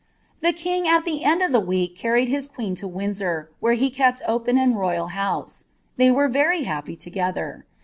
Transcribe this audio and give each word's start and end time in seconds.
Tlie 0.41 0.55
king 0.55 0.87
at 0.87 1.05
the 1.05 1.23
end 1.23 1.43
of 1.43 1.51
the 1.51 1.59
week 1.59 2.01
ried 2.03 2.25
bia 2.25 2.41
queen 2.47 2.73
to 2.73 2.87
Windsor, 2.87 3.51
where 3.59 3.75
he 3.75 3.91
kept 3.91 4.23
open 4.27 4.57
and 4.57 4.75
royal 4.75 5.09
house. 5.13 5.65
ey 5.99 6.09
were 6.09 6.27
very 6.27 6.63
happy 6.63 6.95
together. 6.95 7.67